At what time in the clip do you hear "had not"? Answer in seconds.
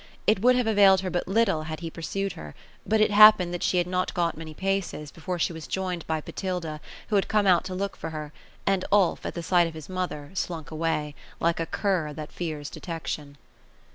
3.77-4.15